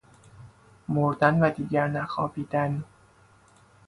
[0.89, 2.83] مردن و دیگر نخوابیدن!